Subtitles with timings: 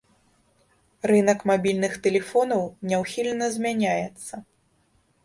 [1.11, 2.63] Рынак мабільных тэлефонаў
[2.93, 4.33] няўхільна змяняецца.